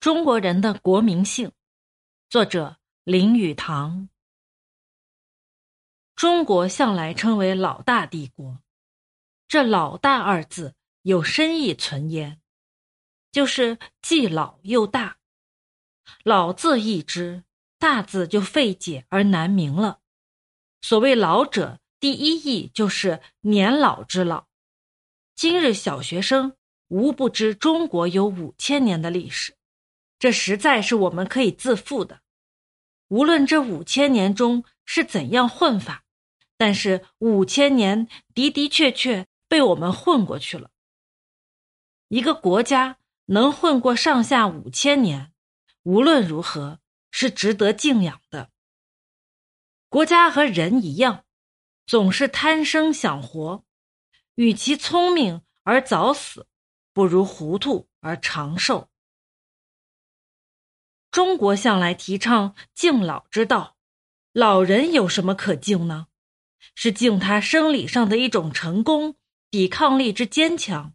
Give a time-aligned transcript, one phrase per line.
[0.00, 1.50] 中国人的国民性，
[2.30, 4.08] 作者林语堂。
[6.14, 8.60] 中国向来称为老大帝国，
[9.48, 12.40] 这“老大”二字有深意存焉，
[13.32, 15.18] 就是既老又大。
[16.22, 17.42] 老字易知，
[17.76, 19.98] 大字就费解而难明了。
[20.80, 24.46] 所谓老者，第一义就是年老之老。
[25.34, 26.56] 今日小学生
[26.86, 29.57] 无不知中国有五千年的历史。
[30.18, 32.20] 这实在是我们可以自负的。
[33.08, 36.04] 无论这五千年中是怎样混法，
[36.56, 40.70] 但是五千年的的确确被我们混过去了。
[42.08, 45.32] 一个国家能混过上下五千年，
[45.82, 48.50] 无论如何是值得敬仰的。
[49.88, 51.24] 国家和人一样，
[51.86, 53.64] 总是贪生想活，
[54.34, 56.46] 与其聪明而早死，
[56.92, 58.90] 不如糊涂而长寿。
[61.18, 63.76] 中国向来提倡敬老之道，
[64.30, 66.06] 老人有什么可敬呢？
[66.76, 69.16] 是敬他生理上的一种成功，
[69.50, 70.94] 抵抗力之坚强。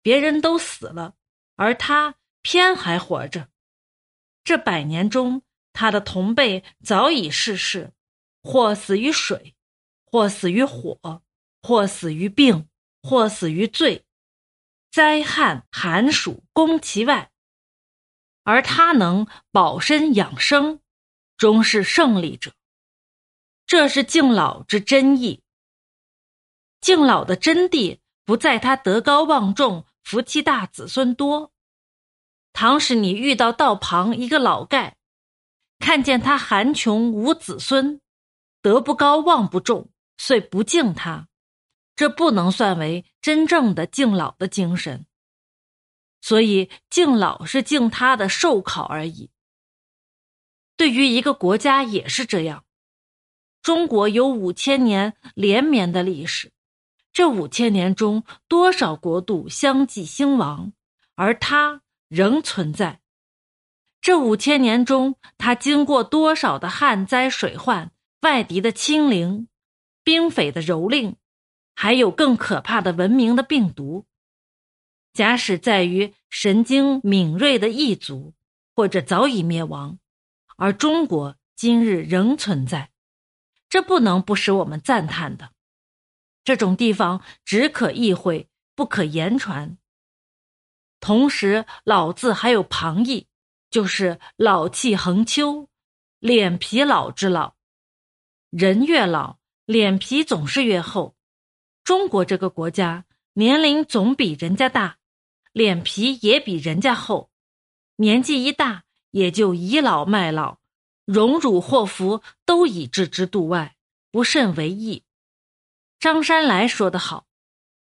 [0.00, 1.16] 别人都死了，
[1.56, 3.48] 而他偏还活着。
[4.44, 7.92] 这百年中，他的同辈早已逝世，
[8.44, 9.56] 或死于水，
[10.04, 11.20] 或死于火，
[11.60, 12.68] 或死于病，
[13.02, 14.04] 或死于罪，
[14.92, 17.32] 灾害寒暑攻其外。
[18.44, 20.80] 而他能保身养生，
[21.36, 22.52] 终是胜利者。
[23.66, 25.42] 这是敬老之真意。
[26.80, 31.52] 敬老的真谛不在他德高望重、福气大、子孙多。
[32.52, 34.92] 倘使你遇到道旁一个老丐，
[35.78, 38.00] 看见他寒穷无子孙，
[38.60, 41.28] 德不高望不重，遂不敬他，
[41.96, 45.06] 这不能算为真正的敬老的精神。
[46.24, 49.28] 所以敬老是敬他的寿考而已。
[50.74, 52.64] 对于一个国家也是这样。
[53.60, 56.50] 中国有五千年连绵的历史，
[57.12, 60.72] 这五千年中多少国度相继兴亡，
[61.14, 63.02] 而它仍存在。
[64.00, 69.48] 这五千年中，它经过多少的旱灾水患、外敌的侵凌、
[70.02, 71.16] 兵匪的蹂躏，
[71.74, 74.06] 还有更可怕的文明的病毒。
[75.14, 78.34] 假使在于神经敏锐的异族，
[78.74, 79.98] 或者早已灭亡，
[80.56, 82.90] 而中国今日仍存在，
[83.68, 85.52] 这不能不使我们赞叹的。
[86.42, 89.78] 这种地方只可意会，不可言传。
[90.98, 93.28] 同时，老字还有旁义，
[93.70, 95.68] 就是老气横秋、
[96.18, 97.54] 脸皮老之老。
[98.50, 101.14] 人越老，脸皮总是越厚。
[101.84, 103.04] 中国这个国家
[103.34, 104.98] 年龄总比人家大。
[105.54, 107.30] 脸皮也比人家厚，
[107.94, 108.82] 年纪一大
[109.12, 110.58] 也就倚老卖老，
[111.04, 113.76] 荣辱祸福都已置之度外，
[114.10, 115.04] 不甚为意。
[116.00, 117.28] 张山来说得好：“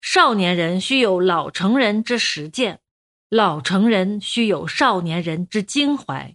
[0.00, 2.80] 少年人须有老成人之实践，
[3.28, 6.34] 老成人须有少年人之襟怀。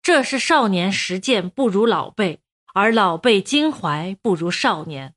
[0.00, 2.40] 这是少年实践不如老辈，
[2.72, 5.16] 而老辈襟怀不如少年。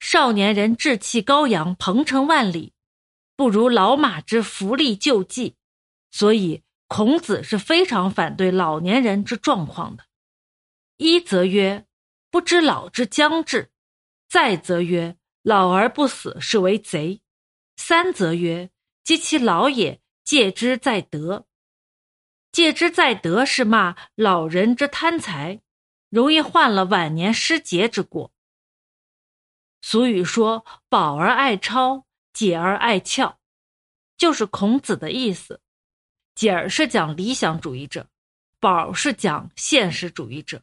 [0.00, 2.72] 少年人志气高扬，鹏程万里。”
[3.38, 5.54] 不如老马之福利救济，
[6.10, 10.06] 所以孔子是非常反对老年人之状况的。
[10.96, 11.86] 一则曰：
[12.32, 13.70] 不知老之将至；
[14.28, 17.20] 再则曰：老而不死是为贼；
[17.76, 18.70] 三则曰：
[19.04, 21.46] 及其老也，戒之在德。
[22.50, 25.60] 戒之在德是骂老人之贪财，
[26.08, 28.32] 容易患了晚年失节之过。
[29.80, 32.07] 俗语说：保儿爱抄。
[32.32, 33.38] 解而爱俏，
[34.16, 35.60] 就是孔子的意思。
[36.34, 38.08] 解儿是讲理想主义者，
[38.60, 40.62] 宝是讲现实主义者。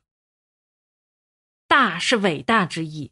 [1.68, 3.12] 大是伟大之意。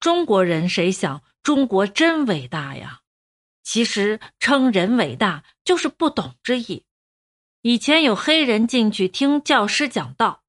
[0.00, 3.02] 中国人谁想中国真伟大呀？
[3.62, 6.84] 其实称人伟大就是不懂之意。
[7.62, 10.42] 以前有黑人进去听教师讲道，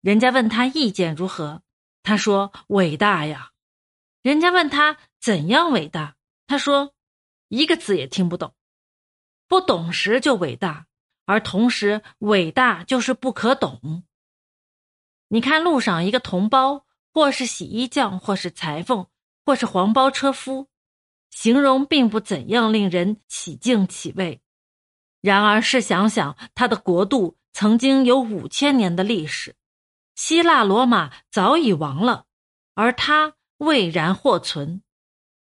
[0.00, 1.62] 人家问他意见如何，
[2.02, 3.50] 他说伟大呀。
[4.22, 6.16] 人家问他怎样伟大？
[6.46, 6.94] 他说
[7.48, 8.54] ：“一个字也听不懂，
[9.48, 10.86] 不懂时就伟大，
[11.24, 14.04] 而同时伟大就是不可懂。
[15.28, 19.06] 你看路上一个同胞，或是洗衣匠，或是裁缝，
[19.46, 20.68] 或是黄包车夫，
[21.30, 24.42] 形容并不怎样令人起敬起畏。
[25.22, 29.56] 然而试想想，他的国度曾经有五千年的历史，
[30.14, 32.26] 希腊罗马早已亡了，
[32.74, 34.82] 而他未然或存。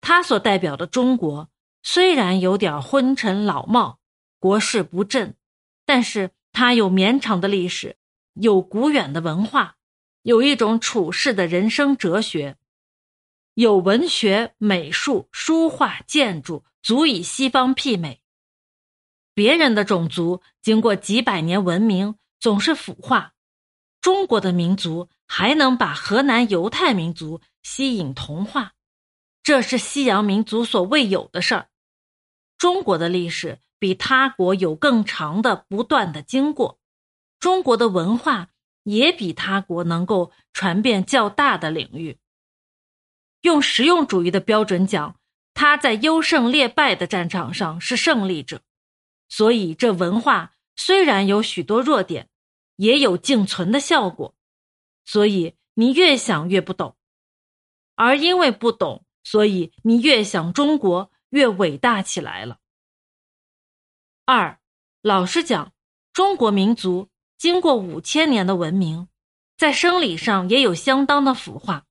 [0.00, 1.50] 他所代表的中国，
[1.82, 3.98] 虽然有点昏沉老貌，
[4.38, 5.36] 国势不振，
[5.84, 7.96] 但是它有绵长的历史，
[8.34, 9.76] 有古远的文化，
[10.22, 12.56] 有一种处世的人生哲学，
[13.54, 18.20] 有文学、美术、书画、建筑，足以西方媲美。
[19.34, 23.32] 别人的种族经过几百年文明，总是腐化；
[24.00, 28.72] 中国的民族还能把河南犹太民族吸引同化，
[29.48, 31.70] 这是西洋民族所未有的事儿。
[32.58, 36.78] 中国的历史比他国有更长的不断的经过，
[37.40, 38.50] 中国的文化
[38.82, 42.18] 也比他国能够传遍较大的领域。
[43.40, 45.18] 用实用主义的标准讲，
[45.54, 48.60] 他在优胜劣败的战场上是胜利者。
[49.30, 52.28] 所以，这文化虽然有许多弱点，
[52.76, 54.34] 也有竞存的效果。
[55.06, 56.98] 所以，你越想越不懂，
[57.94, 62.60] 而因为不懂，所以你越想中国越伟大起来了。
[64.25, 64.58] 二，
[65.02, 65.75] 老实讲，
[66.14, 69.08] 中国民族经过五千年的文明，
[69.58, 71.84] 在生理上也有相当的腐化。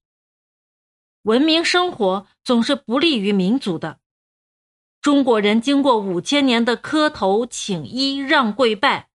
[1.22, 4.00] 文明生活总是不利于民族的。
[5.00, 9.10] 中国人经过五千年的磕头请衣让跪拜，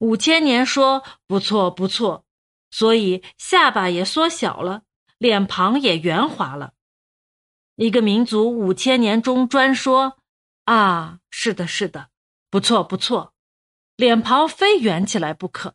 [0.00, 2.26] 五千年说不错不错，
[2.70, 4.82] 所以下巴也缩小了，
[5.16, 6.74] 脸庞也圆滑了。
[7.76, 10.18] 一个民族五千年中专说
[10.64, 12.08] 啊，是的，是的，
[12.50, 13.34] 不错不错，
[13.96, 15.74] 脸庞非圆起来不可。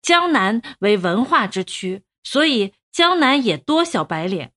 [0.00, 4.52] 江南为文化之区，所以江南也多小白脸，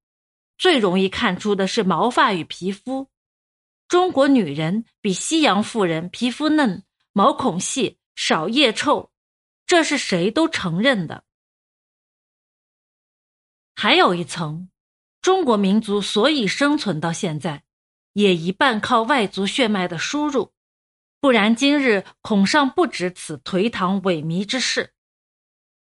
[0.58, 3.10] 最容易看出的是毛发与皮肤。
[3.88, 9.12] 中国女人比西洋妇人皮肤嫩、毛孔细、少腋臭，
[9.66, 11.24] 这是谁都承认的。
[13.76, 14.70] 还有一层，
[15.26, 17.64] 中国民族所以生存到现在，
[18.14, 20.52] 也一半靠外族血脉的输入，
[21.20, 24.94] 不然今日恐尚不止此颓唐萎靡之事。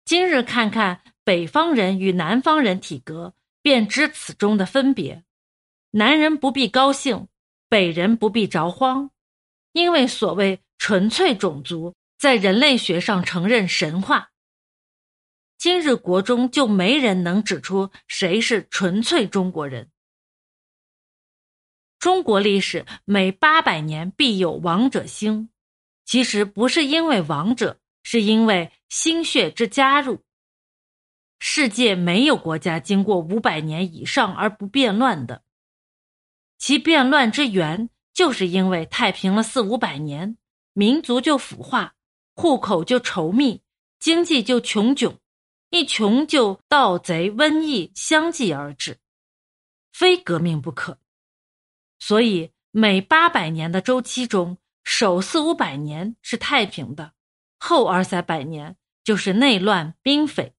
[0.06, 5.26] 今日看看北方人与南方人体格，便知此中的分别。
[5.92, 7.28] 南人不必高兴。
[7.68, 9.12] 北人不必着慌，
[9.74, 14.30] 因为所谓纯粹种族在人类学上承认神话。
[15.58, 19.90] 今日国中就没人能指出谁是纯粹中国人。
[21.98, 25.50] 中国历史每八百年必有王者兴，
[26.06, 30.22] 其实不是因为王者，是因为心血之加入。
[31.40, 35.44] 世界没有国家经过五百年以上而不变乱的。
[36.60, 40.38] 其变乱之源，就是因为太平了四五百年，
[40.74, 41.96] 民族就腐化，
[42.36, 43.62] 户口就稠密，
[44.00, 45.18] 经济就穷窘，
[45.70, 49.00] 一穷就盗贼、瘟疫相继而至，
[49.92, 51.00] 非革命不可。
[52.00, 57.14] 所以每八百年的周期中，首四五百年是太平的，
[57.60, 60.54] 后二三百年就是内乱兵匪。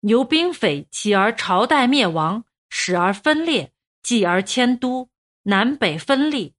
[0.00, 3.72] 由兵匪起而朝代灭亡，始而分裂。
[4.02, 5.10] 继而迁都，
[5.42, 6.54] 南北分立，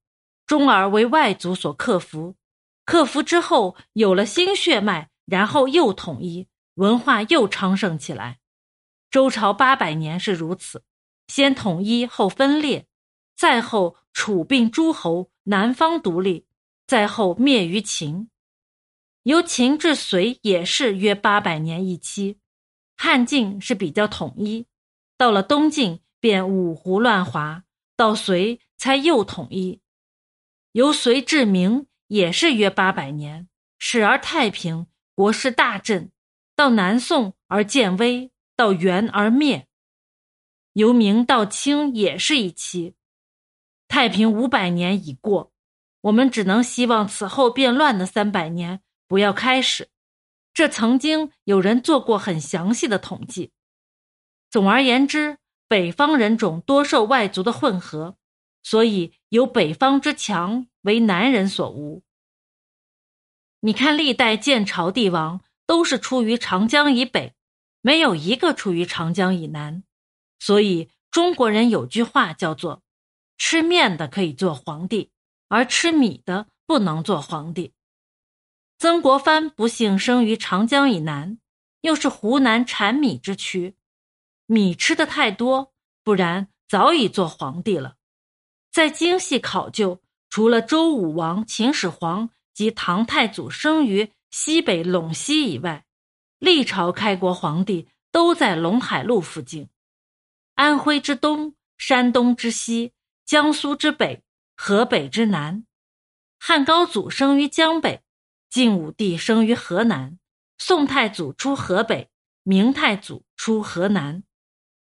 [0.46, 2.36] 终而为外族所克服。
[2.84, 8.40] 克服之后，有了新血脉，然后又统一，文化又昌盛起来。
[9.10, 10.84] 周朝八百年是如此，
[11.28, 12.86] 先统一后分裂，
[13.36, 16.46] 再后楚并诸侯，南方独立，
[16.86, 18.28] 再后灭于秦。
[19.24, 22.38] 由秦至隋也是约八百年一期。
[22.96, 24.66] 汉晋是比较统一，
[25.16, 26.00] 到了东晋。
[26.22, 27.64] 便五胡乱华，
[27.96, 29.80] 到隋才又统一。
[30.70, 33.48] 由隋至明也是约八百年，
[33.80, 36.10] 始而太平，国势大振；
[36.54, 39.66] 到南宋而渐微，到元而灭。
[40.72, 42.94] 由明到清也是一期，
[43.88, 45.52] 太平五百年已过，
[46.02, 49.88] 我们只能希望此后变乱的三百年不要开始。
[50.54, 53.52] 这曾经有人做过很详细的统计。
[54.50, 55.38] 总而言之。
[55.68, 58.18] 北方人种多受外族的混合，
[58.62, 62.02] 所以有北方之强为南人所无。
[63.60, 65.40] 你看历代建朝帝王
[65.72, 67.32] 都是出于长江以北，
[67.80, 69.82] 没有一个出于长江以南。
[70.38, 72.82] 所以中国人有句话叫做
[73.38, 75.10] ：“吃面的可以做皇帝，
[75.48, 77.72] 而吃米的不能做皇帝。”
[78.78, 81.38] 曾国藩不幸生于长江以南，
[81.80, 83.74] 又是湖南产米之区。
[84.44, 85.72] 米吃的太多，
[86.04, 87.96] 不然早已做皇帝了。
[88.70, 95.84] 再精细考究，除了周武王、秦始皇及唐太祖生于西北陇西以外，
[96.38, 99.68] 历朝开国皇帝都在陇海路附近，
[100.54, 102.94] 安徽之东、山东之西、
[103.26, 104.24] 江苏之北、
[104.56, 105.66] 河北之南。
[106.40, 108.02] 汉高祖生于江北，
[108.48, 110.18] 晋武帝生于河南，
[110.56, 112.10] 宋太祖出河北，
[112.42, 114.24] 明太祖出河南，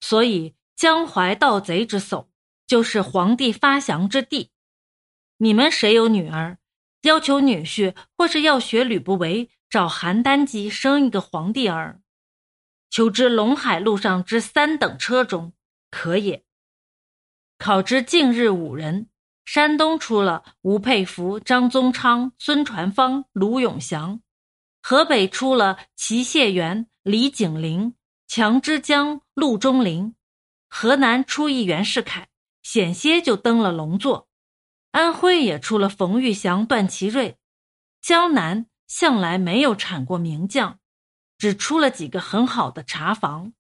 [0.02, 2.32] 所以江淮盗贼之首，
[2.66, 4.50] 就是皇帝发祥之地。
[5.38, 6.58] 你们谁有女儿，
[7.06, 12.02] 要求女婿，或是要学吕不韦，找邯郸姬生一个皇帝儿，
[12.90, 15.54] 求知陇海路上之三等车中，
[15.90, 16.44] 可也。
[17.58, 19.10] 考之近日五人。
[19.46, 24.20] 山东出了吴佩孚、张宗昌、孙传芳、卢永祥；
[24.82, 27.94] 河北出了齐燮元、李景林、
[28.28, 30.16] 强之江、陆中林；
[30.68, 32.28] 河南出一袁世凯，
[32.64, 34.25] 险些就登了龙座；
[34.96, 37.38] 安徽也出了冯玉祥、段祺瑞。
[38.00, 40.80] 江南向来没有产过名将，
[41.38, 43.52] 只出了几个很好的茶房。